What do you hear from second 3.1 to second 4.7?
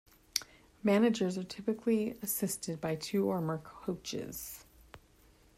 or more coaches.